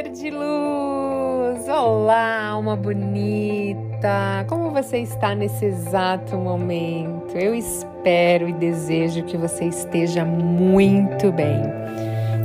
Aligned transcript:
ser 0.00 0.08
de 0.08 0.30
luz! 0.30 1.68
Olá, 1.68 2.46
alma 2.46 2.74
bonita! 2.74 4.46
Como 4.48 4.70
você 4.70 4.98
está 4.98 5.34
nesse 5.34 5.66
exato 5.66 6.36
momento? 6.36 7.36
Eu 7.36 7.54
espero 7.54 8.48
e 8.48 8.52
desejo 8.54 9.24
que 9.24 9.36
você 9.36 9.66
esteja 9.66 10.24
muito 10.24 11.30
bem. 11.32 11.60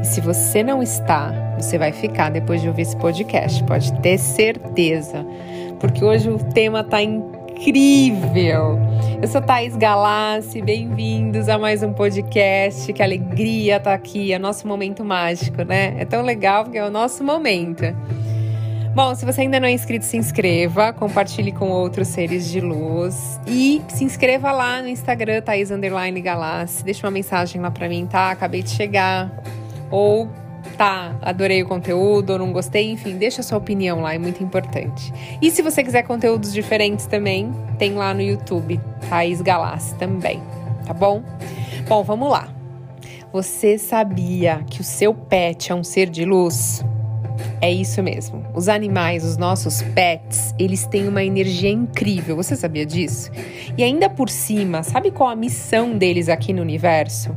E 0.01 0.05
se 0.05 0.19
você 0.19 0.63
não 0.63 0.83
está, 0.83 1.31
você 1.57 1.77
vai 1.77 1.93
ficar 1.93 2.29
depois 2.29 2.61
de 2.61 2.67
ouvir 2.67 2.81
esse 2.81 2.97
podcast, 2.97 3.63
pode 3.63 3.93
ter 4.01 4.17
certeza, 4.17 5.25
porque 5.79 6.03
hoje 6.03 6.29
o 6.29 6.37
tema 6.37 6.81
está 6.81 7.01
incrível. 7.55 8.77
Eu 9.21 9.27
sou 9.29 9.41
Thaís 9.41 9.77
Galassi, 9.77 10.61
bem-vindos 10.61 11.47
a 11.47 11.57
mais 11.57 11.81
um 11.81 11.93
podcast. 11.93 12.91
Que 12.91 13.01
alegria 13.01 13.77
estar 13.77 13.91
tá 13.91 13.95
aqui, 13.95 14.33
é 14.33 14.37
nosso 14.37 14.67
momento 14.67 15.05
mágico, 15.05 15.63
né? 15.63 15.95
É 15.97 16.03
tão 16.03 16.21
legal 16.21 16.65
porque 16.65 16.77
é 16.77 16.85
o 16.85 16.91
nosso 16.91 17.23
momento. 17.23 17.83
Bom, 18.93 19.15
se 19.15 19.25
você 19.25 19.41
ainda 19.41 19.59
não 19.59 19.67
é 19.69 19.71
inscrito, 19.71 20.03
se 20.03 20.17
inscreva, 20.17 20.91
compartilhe 20.91 21.53
com 21.53 21.69
outros 21.69 22.09
seres 22.09 22.49
de 22.49 22.59
luz 22.59 23.39
e 23.47 23.81
se 23.87 24.03
inscreva 24.03 24.51
lá 24.51 24.81
no 24.81 24.89
Instagram, 24.89 25.41
Thaís 25.41 25.69
Galassi. 26.21 26.83
Deixa 26.83 27.07
uma 27.07 27.11
mensagem 27.11 27.61
lá 27.61 27.71
pra 27.71 27.87
mim, 27.87 28.05
tá? 28.05 28.31
Acabei 28.31 28.63
de 28.63 28.71
chegar. 28.71 29.31
Ou 29.89 30.29
tá, 30.77 31.17
adorei 31.21 31.63
o 31.63 31.65
conteúdo 31.65 32.31
ou 32.31 32.39
não 32.39 32.51
gostei, 32.51 32.91
enfim, 32.91 33.17
deixa 33.17 33.41
a 33.41 33.43
sua 33.43 33.57
opinião 33.57 34.01
lá, 34.01 34.13
é 34.13 34.17
muito 34.17 34.43
importante. 34.43 35.13
E 35.41 35.49
se 35.49 35.61
você 35.61 35.83
quiser 35.83 36.03
conteúdos 36.03 36.53
diferentes 36.53 37.05
também, 37.05 37.51
tem 37.77 37.93
lá 37.93 38.13
no 38.13 38.21
YouTube, 38.21 38.79
Thaís 39.09 39.41
Galassi 39.41 39.95
também, 39.95 40.41
tá 40.85 40.93
bom? 40.93 41.23
Bom, 41.87 42.03
vamos 42.03 42.29
lá. 42.29 42.47
Você 43.31 43.77
sabia 43.77 44.63
que 44.69 44.81
o 44.81 44.83
seu 44.83 45.13
pet 45.13 45.71
é 45.71 45.75
um 45.75 45.83
ser 45.83 46.09
de 46.09 46.23
luz? 46.23 46.83
É 47.61 47.71
isso 47.71 48.01
mesmo. 48.01 48.45
Os 48.53 48.69
animais, 48.69 49.23
os 49.25 49.37
nossos 49.37 49.81
pets, 49.81 50.53
eles 50.57 50.85
têm 50.85 51.07
uma 51.07 51.23
energia 51.23 51.69
incrível. 51.69 52.35
Você 52.35 52.55
sabia 52.55 52.85
disso? 52.85 53.31
E 53.77 53.83
ainda 53.83 54.09
por 54.09 54.29
cima, 54.29 54.83
sabe 54.83 55.11
qual 55.11 55.29
a 55.29 55.35
missão 55.35 55.97
deles 55.97 56.29
aqui 56.29 56.53
no 56.53 56.61
universo? 56.61 57.35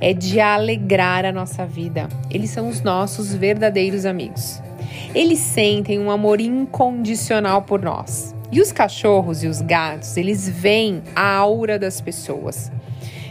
É 0.00 0.14
de 0.14 0.40
alegrar 0.40 1.24
a 1.24 1.32
nossa 1.32 1.66
vida. 1.66 2.08
Eles 2.30 2.50
são 2.50 2.68
os 2.68 2.80
nossos 2.80 3.34
verdadeiros 3.34 4.06
amigos. 4.06 4.62
Eles 5.14 5.38
sentem 5.38 5.98
um 5.98 6.10
amor 6.10 6.40
incondicional 6.40 7.62
por 7.62 7.82
nós. 7.82 8.34
E 8.52 8.60
os 8.60 8.72
cachorros 8.72 9.44
e 9.44 9.46
os 9.46 9.60
gatos, 9.60 10.16
eles 10.16 10.48
veem 10.48 11.02
a 11.14 11.36
aura 11.36 11.78
das 11.78 12.00
pessoas. 12.00 12.70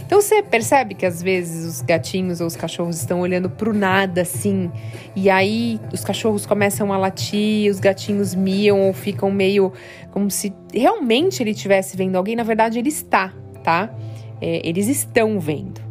Então 0.09 0.21
você 0.21 0.41
percebe 0.41 0.95
que 0.95 1.05
às 1.05 1.21
vezes 1.21 1.65
os 1.65 1.81
gatinhos 1.81 2.41
ou 2.41 2.47
os 2.47 2.55
cachorros 2.55 2.97
estão 2.97 3.19
olhando 3.19 3.47
pro 3.47 3.71
nada 3.73 4.21
assim, 4.21 4.71
e 5.15 5.29
aí 5.29 5.79
os 5.93 6.03
cachorros 6.03 6.47
começam 6.47 6.91
a 6.91 6.97
latir, 6.97 7.69
os 7.69 7.79
gatinhos 7.79 8.33
miam 8.33 8.81
ou 8.81 8.91
ficam 8.91 9.29
meio 9.29 9.71
como 10.09 10.31
se 10.31 10.51
realmente 10.73 11.43
ele 11.43 11.51
estivesse 11.51 11.95
vendo 11.95 12.15
alguém, 12.15 12.35
na 12.35 12.41
verdade 12.41 12.79
ele 12.79 12.89
está, 12.89 13.31
tá? 13.63 13.93
É, 14.41 14.67
eles 14.67 14.87
estão 14.87 15.39
vendo. 15.39 15.88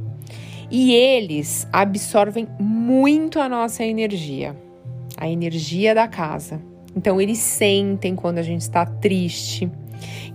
E 0.70 0.92
eles 0.92 1.66
absorvem 1.72 2.46
muito 2.58 3.40
a 3.40 3.48
nossa 3.48 3.84
energia, 3.84 4.54
a 5.16 5.28
energia 5.28 5.94
da 5.94 6.06
casa. 6.06 6.60
Então 6.94 7.20
eles 7.20 7.38
sentem 7.38 8.14
quando 8.14 8.38
a 8.38 8.42
gente 8.42 8.62
está 8.62 8.84
triste, 8.84 9.70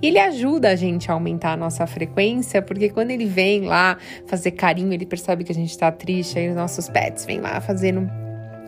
ele 0.02 0.20
ajuda 0.20 0.70
a 0.70 0.75
gente 0.75 1.09
a 1.09 1.14
aumentar 1.14 1.53
a 1.53 1.58
nossa 1.58 1.88
frequência, 1.88 2.62
porque 2.62 2.90
quando 2.90 3.12
ele 3.12 3.25
vem 3.25 3.62
lá 3.62 3.98
fazer 4.28 4.52
carinho, 4.52 4.94
ele 4.94 5.06
percebe 5.06 5.44
que 5.44 5.52
a 5.52 5.56
gente 5.56 5.70
está 5.70 5.92
triste, 5.92 6.38
aí 6.38 6.50
os 6.50 6.56
nossos 6.56 6.90
pets 6.90 7.25
vêm 7.25 7.40
lá 7.40 7.62
fazendo 7.62 8.09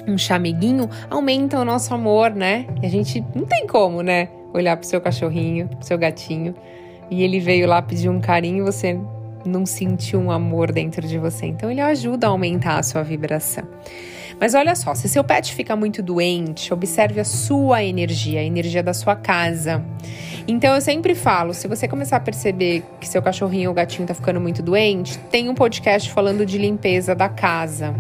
um 0.08 0.18
chameguinho, 0.18 0.90
aumenta 1.10 1.60
o 1.60 1.66
nosso 1.66 1.94
amor, 1.94 2.32
né? 2.32 2.66
E 2.82 2.86
a 2.86 2.90
gente 2.90 3.24
não 3.36 3.44
tem 3.46 3.68
como, 3.68 4.02
né? 4.02 4.30
Olhar 4.54 4.78
pro 4.78 4.88
seu 4.88 5.02
cachorrinho, 5.02 5.68
pro 5.68 5.86
seu 5.86 5.98
gatinho, 5.98 6.56
e 7.10 7.24
ele 7.24 7.40
veio 7.40 7.68
lá 7.68 7.82
pedir 7.82 8.10
um 8.10 8.22
carinho, 8.22 8.64
você 8.64 8.98
não 9.46 9.66
sentiu 9.66 10.20
um 10.20 10.32
amor 10.32 10.72
dentro 10.72 11.08
de 11.08 11.18
você. 11.18 11.46
Então 11.46 11.72
ele 11.72 11.82
ajuda 11.82 12.28
a 12.28 12.30
aumentar 12.30 12.78
a 12.78 12.84
sua 12.84 13.04
vibração. 13.04 13.64
Mas 14.40 14.54
olha 14.54 14.76
só, 14.76 14.94
se 14.94 15.08
seu 15.08 15.24
pet 15.24 15.54
fica 15.54 15.76
muito 15.76 16.04
doente, 16.04 16.74
observe 16.74 17.20
a 17.20 17.24
sua 17.24 17.84
energia, 17.84 18.42
a 18.42 18.44
energia 18.44 18.84
da 18.84 18.94
sua 18.94 19.16
casa. 19.16 19.84
Então 20.48 20.76
eu 20.76 20.82
sempre 20.82 21.16
falo, 21.16 21.54
se 21.54 21.68
você 21.68 21.88
começar 21.88 22.18
a 22.18 22.20
perceber 22.20 22.84
que 23.00 23.08
seu 23.08 23.22
cachorrinho 23.22 23.70
ou 23.70 23.74
gatinho 23.76 24.08
tá 24.08 24.14
ficando 24.14 24.40
muito 24.40 24.62
doente, 24.62 25.18
tem 25.32 25.50
um 25.50 25.56
podcast 25.56 26.12
falando 26.12 26.46
de 26.46 26.58
limpeza 26.58 27.16
da 27.16 27.30
casa. 27.30 27.96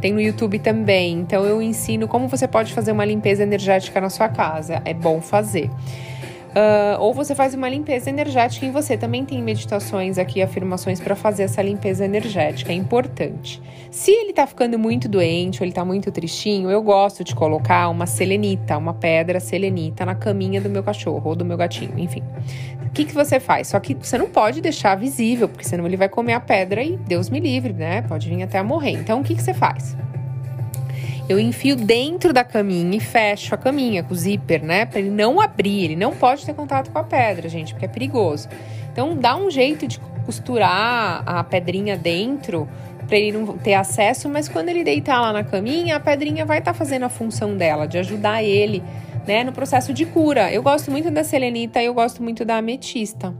Tem 0.00 0.12
no 0.12 0.20
YouTube 0.20 0.58
também. 0.60 1.18
Então 1.18 1.44
eu 1.44 1.60
ensino 1.60 2.08
como 2.08 2.28
você 2.28 2.48
pode 2.48 2.72
fazer 2.72 2.92
uma 2.92 3.04
limpeza 3.04 3.42
energética 3.42 4.00
na 4.00 4.08
sua 4.08 4.28
casa. 4.28 4.80
É 4.84 4.94
bom 4.94 5.20
fazer. 5.20 5.70
Uh, 6.50 7.00
ou 7.00 7.14
você 7.14 7.32
faz 7.32 7.54
uma 7.54 7.68
limpeza 7.68 8.10
energética 8.10 8.66
em 8.66 8.72
você. 8.72 8.96
Também 8.96 9.24
tem 9.24 9.40
meditações 9.42 10.18
aqui, 10.18 10.42
afirmações 10.42 11.00
para 11.00 11.14
fazer 11.14 11.44
essa 11.44 11.62
limpeza 11.62 12.04
energética. 12.04 12.72
É 12.72 12.74
importante. 12.74 13.62
Se 13.90 14.10
ele 14.10 14.32
tá 14.32 14.46
ficando 14.46 14.78
muito 14.78 15.08
doente 15.08 15.60
ou 15.60 15.66
ele 15.66 15.72
tá 15.72 15.84
muito 15.84 16.10
tristinho, 16.10 16.70
eu 16.70 16.82
gosto 16.82 17.22
de 17.22 17.34
colocar 17.34 17.88
uma 17.88 18.06
selenita, 18.06 18.76
uma 18.76 18.94
pedra 18.94 19.38
selenita 19.38 20.04
na 20.04 20.14
caminha 20.14 20.60
do 20.60 20.68
meu 20.68 20.82
cachorro 20.82 21.22
ou 21.30 21.36
do 21.36 21.44
meu 21.44 21.56
gatinho, 21.56 21.98
enfim. 21.98 22.22
O 22.84 22.90
que, 22.90 23.04
que 23.04 23.14
você 23.14 23.38
faz? 23.38 23.68
Só 23.68 23.78
que 23.78 23.94
você 23.94 24.18
não 24.18 24.28
pode 24.28 24.60
deixar 24.60 24.96
visível, 24.96 25.48
porque 25.48 25.64
senão 25.64 25.86
ele 25.86 25.96
vai 25.96 26.08
comer 26.08 26.32
a 26.32 26.40
pedra 26.40 26.82
e 26.82 26.96
Deus 26.96 27.30
me 27.30 27.38
livre, 27.38 27.72
né? 27.72 28.02
Pode 28.02 28.28
vir 28.28 28.42
até 28.42 28.58
a 28.58 28.64
morrer. 28.64 28.92
Então 28.92 29.20
o 29.20 29.24
que, 29.24 29.36
que 29.36 29.42
você 29.42 29.54
faz? 29.54 29.96
Eu 31.30 31.38
enfio 31.38 31.76
dentro 31.76 32.32
da 32.32 32.42
caminha 32.42 32.96
e 32.96 32.98
fecho 32.98 33.54
a 33.54 33.58
caminha 33.58 34.02
com 34.02 34.12
o 34.12 34.16
zíper, 34.16 34.64
né? 34.64 34.84
Para 34.84 34.98
ele 34.98 35.10
não 35.10 35.40
abrir, 35.40 35.84
ele 35.84 35.94
não 35.94 36.10
pode 36.10 36.44
ter 36.44 36.52
contato 36.52 36.90
com 36.90 36.98
a 36.98 37.04
pedra, 37.04 37.48
gente, 37.48 37.72
porque 37.72 37.84
é 37.84 37.88
perigoso. 37.88 38.48
Então 38.90 39.16
dá 39.16 39.36
um 39.36 39.48
jeito 39.48 39.86
de 39.86 40.00
costurar 40.26 41.22
a 41.24 41.44
pedrinha 41.44 41.96
dentro 41.96 42.68
para 43.06 43.16
ele 43.16 43.38
não 43.38 43.56
ter 43.56 43.74
acesso, 43.74 44.28
mas 44.28 44.48
quando 44.48 44.70
ele 44.70 44.82
deitar 44.82 45.20
lá 45.20 45.32
na 45.32 45.44
caminha, 45.44 45.94
a 45.96 46.00
pedrinha 46.00 46.44
vai 46.44 46.58
estar 46.58 46.72
tá 46.72 46.78
fazendo 46.78 47.04
a 47.04 47.08
função 47.08 47.56
dela, 47.56 47.86
de 47.86 47.96
ajudar 47.98 48.42
ele, 48.42 48.82
né, 49.24 49.44
no 49.44 49.52
processo 49.52 49.94
de 49.94 50.06
cura. 50.06 50.52
Eu 50.52 50.64
gosto 50.64 50.90
muito 50.90 51.12
da 51.12 51.22
selenita 51.22 51.80
e 51.80 51.86
eu 51.86 51.94
gosto 51.94 52.24
muito 52.24 52.44
da 52.44 52.56
ametista. 52.56 53.32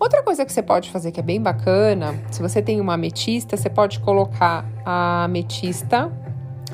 Outra 0.00 0.22
coisa 0.22 0.46
que 0.46 0.52
você 0.52 0.62
pode 0.62 0.90
fazer 0.90 1.12
que 1.12 1.20
é 1.20 1.22
bem 1.22 1.42
bacana, 1.42 2.14
se 2.30 2.40
você 2.40 2.62
tem 2.62 2.80
uma 2.80 2.94
ametista, 2.94 3.54
você 3.54 3.68
pode 3.68 4.00
colocar 4.00 4.64
a 4.82 5.24
ametista 5.24 6.10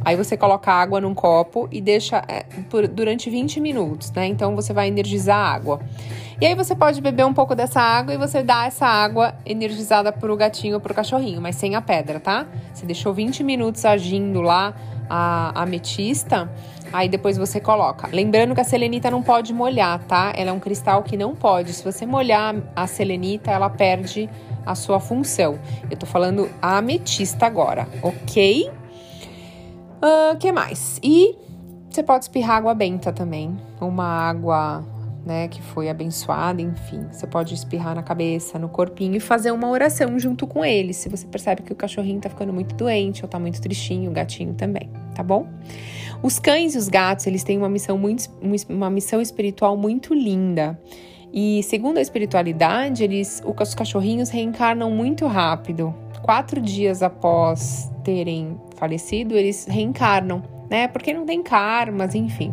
Aí 0.04 0.16
você 0.16 0.36
coloca 0.36 0.72
água 0.72 1.00
num 1.00 1.14
copo 1.14 1.68
e 1.70 1.80
deixa 1.80 2.22
é, 2.26 2.44
por, 2.68 2.88
durante 2.88 3.28
20 3.28 3.60
minutos, 3.60 4.10
né? 4.12 4.26
Então 4.26 4.54
você 4.56 4.72
vai 4.72 4.88
energizar 4.88 5.36
a 5.36 5.52
água. 5.52 5.80
E 6.40 6.46
aí 6.46 6.54
você 6.54 6.74
pode 6.74 7.02
beber 7.02 7.26
um 7.26 7.34
pouco 7.34 7.54
dessa 7.54 7.80
água 7.80 8.14
e 8.14 8.16
você 8.16 8.42
dá 8.42 8.64
essa 8.64 8.86
água 8.86 9.34
energizada 9.44 10.10
pro 10.10 10.34
gatinho 10.36 10.74
ou 10.74 10.80
pro 10.80 10.94
cachorrinho, 10.94 11.40
mas 11.40 11.56
sem 11.56 11.74
a 11.74 11.82
pedra, 11.82 12.18
tá? 12.18 12.46
Você 12.72 12.86
deixou 12.86 13.12
20 13.12 13.44
minutos 13.44 13.84
agindo 13.84 14.40
lá 14.40 14.74
a 15.10 15.62
ametista, 15.62 16.50
aí 16.92 17.10
depois 17.10 17.36
você 17.36 17.60
coloca. 17.60 18.08
Lembrando 18.10 18.54
que 18.54 18.60
a 18.60 18.64
selenita 18.64 19.10
não 19.10 19.22
pode 19.22 19.52
molhar, 19.52 20.02
tá? 20.04 20.32
Ela 20.34 20.50
é 20.50 20.52
um 20.52 20.60
cristal 20.60 21.02
que 21.02 21.14
não 21.14 21.34
pode. 21.34 21.74
Se 21.74 21.84
você 21.84 22.06
molhar 22.06 22.54
a 22.74 22.86
selenita, 22.86 23.50
ela 23.50 23.68
perde 23.68 24.30
a 24.64 24.74
sua 24.74 24.98
função. 24.98 25.58
Eu 25.90 25.96
tô 25.96 26.06
falando 26.06 26.48
a 26.62 26.78
ametista 26.78 27.44
agora, 27.44 27.86
ok? 28.02 28.70
O 30.02 30.32
uh, 30.32 30.36
que 30.38 30.50
mais? 30.50 30.98
E 31.02 31.36
você 31.90 32.02
pode 32.02 32.24
espirrar 32.24 32.56
água 32.56 32.74
benta 32.74 33.12
também. 33.12 33.54
Uma 33.80 34.06
água, 34.06 34.82
né, 35.26 35.48
que 35.48 35.60
foi 35.60 35.90
abençoada, 35.90 36.62
enfim. 36.62 37.06
Você 37.10 37.26
pode 37.26 37.52
espirrar 37.52 37.94
na 37.94 38.02
cabeça, 38.02 38.58
no 38.58 38.68
corpinho 38.68 39.16
e 39.16 39.20
fazer 39.20 39.50
uma 39.50 39.68
oração 39.68 40.18
junto 40.18 40.46
com 40.46 40.64
ele. 40.64 40.94
Se 40.94 41.08
você 41.08 41.26
percebe 41.26 41.62
que 41.62 41.72
o 41.72 41.76
cachorrinho 41.76 42.20
tá 42.20 42.30
ficando 42.30 42.52
muito 42.52 42.74
doente 42.74 43.22
ou 43.22 43.28
tá 43.28 43.38
muito 43.38 43.60
tristinho, 43.60 44.10
o 44.10 44.14
gatinho 44.14 44.54
também, 44.54 44.88
tá 45.14 45.22
bom? 45.22 45.46
Os 46.22 46.38
cães 46.38 46.74
e 46.74 46.78
os 46.78 46.88
gatos, 46.88 47.26
eles 47.26 47.42
têm 47.42 47.58
uma 47.58 47.68
missão 47.68 47.98
muito 47.98 48.30
uma 48.68 48.88
missão 48.88 49.20
espiritual 49.20 49.76
muito 49.76 50.14
linda. 50.14 50.78
E 51.32 51.62
segundo 51.62 51.98
a 51.98 52.00
espiritualidade, 52.00 53.04
eles, 53.04 53.42
os 53.44 53.74
cachorrinhos 53.74 54.30
reencarnam 54.30 54.90
muito 54.90 55.26
rápido. 55.26 55.94
Quatro 56.22 56.60
dias 56.60 57.02
após 57.02 57.90
terem 58.04 58.58
falecido, 58.76 59.36
eles 59.36 59.66
reencarnam, 59.68 60.42
né? 60.68 60.88
Porque 60.88 61.12
não 61.12 61.26
tem 61.26 61.42
karmas, 61.42 62.14
enfim. 62.14 62.52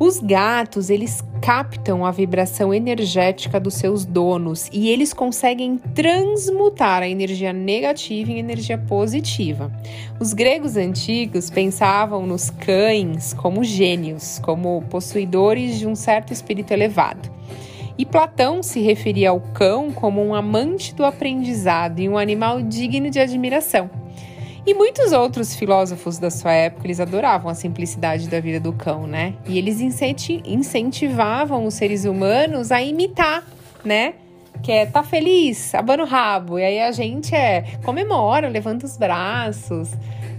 Os 0.00 0.20
gatos, 0.20 0.90
eles 0.90 1.24
captam 1.42 2.06
a 2.06 2.12
vibração 2.12 2.72
energética 2.72 3.58
dos 3.58 3.74
seus 3.74 4.04
donos 4.04 4.68
e 4.72 4.88
eles 4.88 5.12
conseguem 5.12 5.76
transmutar 5.92 7.02
a 7.02 7.08
energia 7.08 7.52
negativa 7.52 8.30
em 8.30 8.38
energia 8.38 8.78
positiva. 8.78 9.72
Os 10.20 10.32
gregos 10.32 10.76
antigos 10.76 11.50
pensavam 11.50 12.24
nos 12.24 12.48
cães 12.48 13.34
como 13.34 13.64
gênios, 13.64 14.38
como 14.38 14.82
possuidores 14.82 15.80
de 15.80 15.86
um 15.88 15.96
certo 15.96 16.32
espírito 16.32 16.72
elevado. 16.72 17.37
E 17.98 18.06
Platão 18.06 18.62
se 18.62 18.80
referia 18.80 19.30
ao 19.30 19.40
cão 19.40 19.90
como 19.90 20.24
um 20.24 20.32
amante 20.32 20.94
do 20.94 21.04
aprendizado 21.04 21.98
e 21.98 22.08
um 22.08 22.16
animal 22.16 22.62
digno 22.62 23.10
de 23.10 23.18
admiração. 23.18 23.90
E 24.64 24.72
muitos 24.72 25.12
outros 25.12 25.56
filósofos 25.56 26.18
da 26.18 26.30
sua 26.30 26.52
época, 26.52 26.86
eles 26.86 27.00
adoravam 27.00 27.50
a 27.50 27.54
simplicidade 27.54 28.28
da 28.28 28.38
vida 28.38 28.60
do 28.60 28.72
cão, 28.72 29.06
né? 29.06 29.34
E 29.46 29.58
eles 29.58 29.80
incentivavam 29.80 31.64
os 31.64 31.74
seres 31.74 32.04
humanos 32.04 32.70
a 32.70 32.80
imitar, 32.80 33.42
né? 33.84 34.14
Que 34.62 34.70
é 34.70 34.86
tá 34.86 35.02
feliz, 35.02 35.74
abana 35.74 36.04
o 36.04 36.06
rabo. 36.06 36.58
E 36.58 36.64
aí 36.64 36.80
a 36.80 36.92
gente 36.92 37.34
é 37.34 37.78
comemora, 37.82 38.48
levanta 38.48 38.86
os 38.86 38.96
braços. 38.96 39.90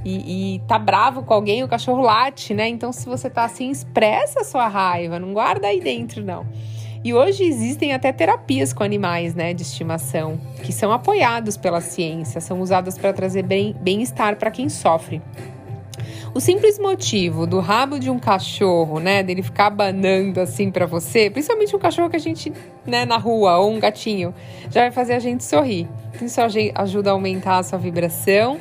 E, 0.05 0.55
e 0.55 0.59
tá 0.59 0.79
bravo 0.79 1.23
com 1.23 1.33
alguém, 1.33 1.63
o 1.63 1.67
cachorro 1.67 2.01
late, 2.01 2.53
né? 2.53 2.69
Então, 2.69 2.93
se 2.93 3.05
você 3.05 3.29
tá 3.29 3.43
assim, 3.43 3.69
expressa 3.69 4.41
a 4.41 4.43
sua 4.45 4.67
raiva, 4.67 5.19
não 5.19 5.33
guarda 5.33 5.67
aí 5.67 5.81
dentro, 5.81 6.23
não. 6.23 6.45
E 7.01 7.13
hoje 7.13 7.45
existem 7.45 7.93
até 7.93 8.11
terapias 8.11 8.73
com 8.73 8.83
animais, 8.83 9.33
né, 9.33 9.53
de 9.53 9.61
estimação, 9.61 10.37
que 10.63 10.73
são 10.73 10.91
apoiados 10.91 11.55
pela 11.55 11.79
ciência, 11.79 12.41
são 12.41 12.59
usadas 12.59 12.97
para 12.97 13.13
trazer 13.13 13.43
bem-estar 13.43 14.35
para 14.35 14.51
quem 14.51 14.67
sofre. 14.67 15.21
O 16.35 16.41
simples 16.41 16.77
motivo 16.77 17.47
do 17.47 17.59
rabo 17.59 17.97
de 17.97 18.09
um 18.09 18.19
cachorro, 18.19 18.99
né, 18.99 19.23
dele 19.23 19.41
ficar 19.41 19.67
abanando 19.67 20.41
assim 20.41 20.69
para 20.69 20.85
você, 20.85 21.29
principalmente 21.29 21.75
um 21.75 21.79
cachorro 21.79 22.09
que 22.09 22.17
a 22.17 22.19
gente, 22.19 22.51
né, 22.85 23.05
na 23.05 23.17
rua 23.17 23.57
ou 23.57 23.71
um 23.71 23.79
gatinho, 23.79 24.33
já 24.69 24.81
vai 24.81 24.91
fazer 24.91 25.13
a 25.13 25.19
gente 25.19 25.43
sorrir. 25.43 25.87
Isso 26.21 26.39
ajuda 26.75 27.09
a 27.09 27.13
aumentar 27.13 27.59
a 27.59 27.63
sua 27.63 27.79
vibração 27.79 28.59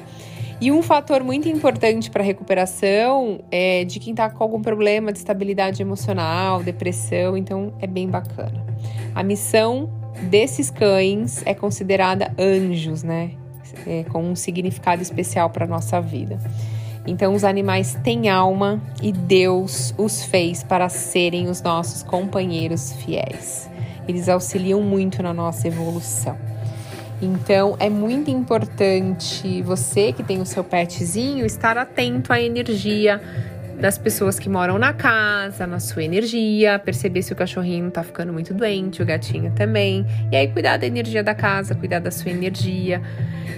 e 0.61 0.73
um 0.73 0.83
fator 0.83 1.23
muito 1.23 1.49
importante 1.49 2.11
para 2.11 2.23
a 2.23 2.27
recuperação 2.27 3.41
é 3.51 3.85
de 3.85 4.01
quem 4.01 4.13
está 4.13 4.29
com 4.29 4.43
algum 4.43 4.61
problema 4.61 5.13
de 5.13 5.19
estabilidade 5.19 5.81
emocional, 5.81 6.63
depressão, 6.63 7.37
então 7.37 7.73
é 7.81 7.87
bem 7.87 8.09
bacana. 8.09 8.67
A 9.15 9.23
missão 9.23 9.89
desses 10.23 10.69
cães 10.69 11.43
é 11.47 11.55
considerada 11.55 12.35
anjos, 12.37 13.05
né? 13.05 13.33
É, 13.87 14.03
com 14.05 14.25
um 14.25 14.35
significado 14.35 15.01
especial 15.01 15.51
para 15.51 15.67
nossa 15.67 16.01
vida. 16.01 16.39
Então, 17.07 17.35
os 17.35 17.45
animais 17.45 17.97
têm 18.03 18.29
alma 18.29 18.83
e 19.01 19.13
Deus 19.13 19.95
os 19.97 20.25
fez 20.25 20.65
para 20.65 20.89
serem 20.89 21.49
os 21.49 21.63
nossos 21.63 22.03
companheiros 22.03 22.93
fiéis. 22.95 23.71
Eles 24.09 24.29
auxiliam 24.29 24.83
muito 24.83 25.23
na 25.23 25.33
nossa 25.33 25.69
evolução. 25.69 26.48
Então 27.21 27.77
é 27.81 27.91
muito 27.91 28.31
importante 28.31 29.61
você 29.63 30.13
que 30.13 30.23
tem 30.23 30.41
o 30.41 30.47
seu 30.47 30.63
petzinho 30.63 31.45
estar 31.45 31.77
atento 31.77 32.33
à 32.33 32.41
energia 32.41 33.21
das 33.81 33.97
pessoas 33.97 34.39
que 34.39 34.49
moram 34.49 34.77
na 34.77 34.93
casa, 34.93 35.67
na 35.67 35.79
sua 35.79 36.03
energia, 36.03 36.79
perceber 36.79 37.23
se 37.23 37.33
o 37.33 37.37
cachorrinho 37.37 37.91
tá 37.91 38.03
ficando 38.03 38.33
muito 38.33 38.53
doente, 38.53 39.01
o 39.01 39.07
gatinho 39.07 39.53
também. 39.53 40.05
E 40.33 40.37
aí 40.37 40.49
cuidar 40.49 40.77
da 40.79 40.87
energia 40.87 41.23
da 41.23 41.35
casa, 41.35 41.75
cuidar 41.75 42.01
da 42.01 42.11
sua 42.11 42.31
energia. 42.31 43.01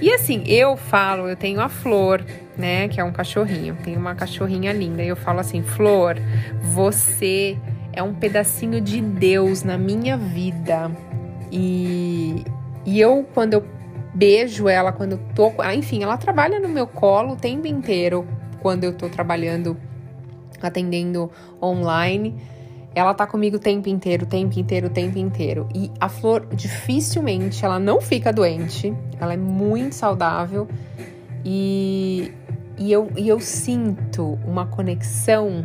E 0.00 0.12
assim, 0.12 0.42
eu 0.46 0.76
falo, 0.76 1.28
eu 1.28 1.36
tenho 1.36 1.60
a 1.60 1.68
Flor, 1.68 2.22
né, 2.56 2.88
que 2.88 3.00
é 3.00 3.04
um 3.04 3.12
cachorrinho. 3.12 3.76
Tem 3.82 3.96
uma 3.96 4.14
cachorrinha 4.14 4.72
linda. 4.72 5.02
E 5.02 5.08
eu 5.08 5.16
falo 5.16 5.40
assim, 5.40 5.62
Flor, 5.62 6.16
você 6.62 7.56
é 7.92 8.02
um 8.02 8.12
pedacinho 8.12 8.80
de 8.80 9.00
Deus 9.00 9.62
na 9.62 9.78
minha 9.78 10.18
vida. 10.18 10.90
E 11.50 12.44
e 12.84 13.00
eu, 13.00 13.26
quando 13.34 13.54
eu 13.54 13.64
beijo 14.14 14.68
ela, 14.68 14.92
quando 14.92 15.12
eu 15.12 15.20
tô. 15.34 15.52
Ah, 15.58 15.74
enfim, 15.74 16.02
ela 16.02 16.16
trabalha 16.16 16.58
no 16.58 16.68
meu 16.68 16.86
colo 16.86 17.34
o 17.34 17.36
tempo 17.36 17.66
inteiro 17.66 18.26
quando 18.60 18.84
eu 18.84 18.92
tô 18.92 19.08
trabalhando, 19.08 19.76
atendendo 20.60 21.30
online. 21.62 22.36
Ela 22.92 23.14
tá 23.14 23.24
comigo 23.26 23.56
o 23.56 23.60
tempo 23.60 23.88
inteiro, 23.88 24.24
o 24.24 24.28
tempo 24.28 24.58
inteiro, 24.58 24.88
o 24.88 24.90
tempo 24.90 25.16
inteiro. 25.16 25.68
E 25.74 25.90
a 26.00 26.08
flor 26.08 26.46
dificilmente 26.52 27.64
ela 27.64 27.78
não 27.78 28.00
fica 28.00 28.32
doente. 28.32 28.92
Ela 29.20 29.34
é 29.34 29.36
muito 29.36 29.94
saudável. 29.94 30.66
E, 31.44 32.32
e, 32.76 32.90
eu, 32.90 33.08
e 33.16 33.28
eu 33.28 33.38
sinto 33.38 34.38
uma 34.44 34.66
conexão 34.66 35.64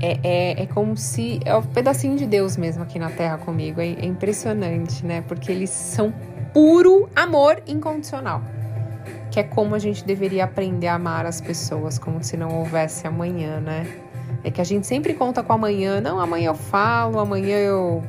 é, 0.00 0.18
é, 0.22 0.62
é, 0.62 0.66
como 0.66 0.96
se 0.96 1.40
é 1.44 1.54
um 1.54 1.62
pedacinho 1.62 2.16
de 2.16 2.26
Deus 2.26 2.56
mesmo 2.56 2.82
aqui 2.82 2.98
na 2.98 3.10
Terra 3.10 3.38
comigo. 3.38 3.80
É, 3.80 3.88
é 3.88 4.06
impressionante, 4.06 5.04
né? 5.04 5.22
Porque 5.22 5.50
eles 5.50 5.70
são 5.70 6.12
puro 6.52 7.08
amor 7.14 7.62
incondicional. 7.66 8.42
Que 9.30 9.40
é 9.40 9.42
como 9.42 9.74
a 9.74 9.78
gente 9.78 10.04
deveria 10.04 10.44
aprender 10.44 10.88
a 10.88 10.94
amar 10.94 11.24
as 11.24 11.40
pessoas, 11.40 11.98
como 11.98 12.22
se 12.22 12.36
não 12.36 12.58
houvesse 12.58 13.06
amanhã, 13.06 13.60
né? 13.60 13.86
É 14.44 14.50
que 14.50 14.60
a 14.60 14.64
gente 14.64 14.86
sempre 14.86 15.14
conta 15.14 15.42
com 15.42 15.52
amanhã. 15.52 16.00
Não, 16.00 16.20
amanhã 16.20 16.48
eu 16.50 16.54
falo, 16.54 17.18
amanhã 17.18 17.56
eu 17.56 18.02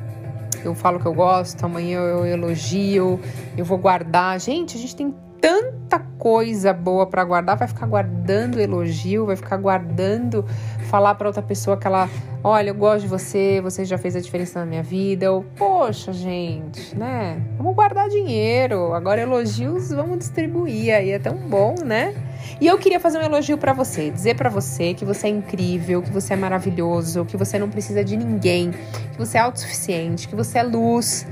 eu 0.63 0.73
falo 0.73 0.99
que 0.99 1.05
eu 1.05 1.13
gosto, 1.13 1.63
amanhã 1.65 1.99
eu 1.99 2.25
elogio, 2.25 3.19
eu 3.57 3.65
vou 3.65 3.77
guardar. 3.77 4.39
Gente, 4.39 4.77
a 4.77 4.79
gente 4.79 4.95
tem 4.95 5.13
tanta 5.41 5.99
coisa 6.17 6.71
boa 6.71 7.05
para 7.05 7.23
guardar, 7.23 7.57
vai 7.57 7.67
ficar 7.67 7.85
guardando 7.85 8.59
elogio, 8.61 9.25
vai 9.25 9.35
ficar 9.35 9.57
guardando 9.57 10.45
falar 10.93 11.15
para 11.15 11.27
outra 11.27 11.41
pessoa 11.41 11.75
que 11.75 11.87
ela, 11.87 12.07
olha, 12.43 12.69
eu 12.69 12.75
gosto 12.75 13.01
de 13.01 13.07
você, 13.07 13.59
você 13.61 13.83
já 13.83 13.97
fez 13.97 14.15
a 14.15 14.19
diferença 14.19 14.59
na 14.59 14.65
minha 14.67 14.83
vida. 14.83 15.31
Ou, 15.31 15.43
poxa, 15.57 16.13
gente, 16.13 16.95
né? 16.95 17.41
Vamos 17.57 17.73
guardar 17.73 18.07
dinheiro. 18.09 18.93
Agora 18.93 19.19
elogios 19.19 19.89
vamos 19.89 20.19
distribuir 20.19 20.93
aí, 20.93 21.09
é 21.09 21.17
tão 21.17 21.35
bom, 21.35 21.73
né? 21.83 22.13
E 22.59 22.67
eu 22.67 22.77
queria 22.77 22.99
fazer 22.99 23.17
um 23.17 23.21
elogio 23.21 23.57
para 23.57 23.73
você, 23.73 24.09
dizer 24.09 24.35
para 24.35 24.49
você 24.49 24.93
que 24.93 25.05
você 25.05 25.27
é 25.27 25.29
incrível, 25.29 26.01
que 26.01 26.11
você 26.11 26.33
é 26.33 26.35
maravilhoso, 26.35 27.25
que 27.25 27.37
você 27.37 27.57
não 27.59 27.69
precisa 27.69 28.03
de 28.03 28.15
ninguém, 28.17 28.71
que 28.71 29.17
você 29.17 29.37
é 29.37 29.41
autossuficiente, 29.41 30.27
que 30.27 30.35
você 30.35 30.59
é 30.59 30.63
luz 30.63 31.25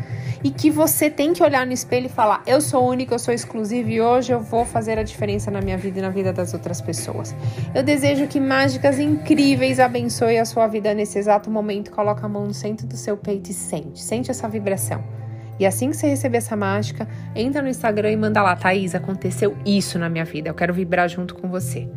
e 0.43 0.49
que 0.49 0.71
você 0.71 1.09
tem 1.09 1.33
que 1.33 1.43
olhar 1.43 1.65
no 1.65 1.73
espelho 1.73 2.07
e 2.07 2.09
falar: 2.09 2.41
eu 2.45 2.59
sou 2.61 2.87
única, 2.87 3.13
eu 3.13 3.19
sou 3.19 3.33
exclusiva 3.33 3.89
e 3.89 4.01
hoje 4.01 4.33
eu 4.33 4.39
vou 4.39 4.65
fazer 4.65 4.97
a 4.97 5.03
diferença 5.03 5.51
na 5.51 5.61
minha 5.61 5.77
vida 5.77 5.99
e 5.99 6.01
na 6.01 6.09
vida 6.09 6.33
das 6.33 6.53
outras 6.53 6.81
pessoas. 6.81 7.35
Eu 7.73 7.83
desejo 7.83 8.27
que 8.27 8.39
mágicas 8.39 8.99
incríveis 8.99 9.79
abençoe 9.79 10.37
a 10.37 10.45
sua 10.45 10.67
vida 10.67 10.93
nesse 10.93 11.19
exato 11.19 11.49
momento. 11.49 11.91
Coloca 11.91 12.25
a 12.25 12.29
mão 12.29 12.45
no 12.45 12.53
centro 12.53 12.87
do 12.87 12.97
seu 12.97 13.15
peito 13.17 13.51
e 13.51 13.53
sente, 13.53 14.01
sente 14.01 14.31
essa 14.31 14.47
vibração. 14.47 15.20
E 15.59 15.65
assim 15.65 15.89
que 15.89 15.98
você 15.98 16.07
receber 16.07 16.38
essa 16.38 16.56
mágica, 16.56 17.07
entra 17.36 17.62
no 17.62 17.69
Instagram 17.69 18.12
e 18.12 18.15
manda 18.15 18.42
lá, 18.42 18.56
Thaís, 18.56 18.95
aconteceu 18.95 19.56
isso 19.65 20.00
na 20.00 20.09
minha 20.09 20.25
vida. 20.25 20.50
Eu 20.50 20.56
quero 20.56 20.74
vibrar 20.74 21.07
junto 21.07 21.36
com 21.36 21.48
você. 21.48 21.88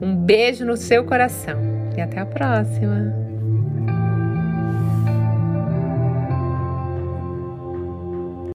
Um 0.00 0.16
beijo 0.16 0.64
no 0.64 0.76
seu 0.76 1.04
coração 1.04 1.60
e 1.96 2.00
até 2.00 2.20
a 2.20 2.26
próxima. 2.26 3.29